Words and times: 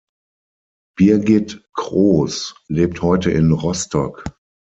Birgit 0.97 1.61
Kroos 1.77 2.55
lebt 2.69 3.03
heute 3.03 3.29
in 3.29 3.51
Rostock. 3.51 4.23